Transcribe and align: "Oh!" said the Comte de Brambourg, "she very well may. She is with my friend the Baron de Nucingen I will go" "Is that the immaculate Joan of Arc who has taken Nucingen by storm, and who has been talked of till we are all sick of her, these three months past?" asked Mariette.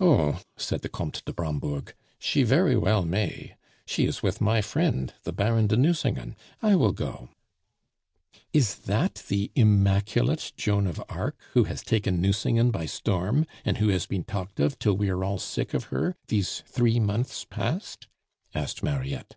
"Oh!" 0.00 0.40
said 0.56 0.80
the 0.80 0.88
Comte 0.88 1.22
de 1.26 1.34
Brambourg, 1.34 1.92
"she 2.18 2.44
very 2.44 2.74
well 2.78 3.04
may. 3.04 3.56
She 3.84 4.06
is 4.06 4.22
with 4.22 4.40
my 4.40 4.62
friend 4.62 5.12
the 5.24 5.34
Baron 5.34 5.66
de 5.66 5.76
Nucingen 5.76 6.34
I 6.62 6.76
will 6.76 6.92
go" 6.92 7.28
"Is 8.54 8.74
that 8.86 9.22
the 9.28 9.52
immaculate 9.54 10.54
Joan 10.56 10.86
of 10.86 11.02
Arc 11.10 11.38
who 11.52 11.64
has 11.64 11.82
taken 11.82 12.22
Nucingen 12.22 12.70
by 12.70 12.86
storm, 12.86 13.44
and 13.62 13.76
who 13.76 13.88
has 13.88 14.06
been 14.06 14.24
talked 14.24 14.60
of 14.60 14.78
till 14.78 14.96
we 14.96 15.10
are 15.10 15.22
all 15.22 15.38
sick 15.38 15.74
of 15.74 15.84
her, 15.92 16.16
these 16.28 16.62
three 16.66 16.98
months 16.98 17.44
past?" 17.44 18.06
asked 18.54 18.82
Mariette. 18.82 19.36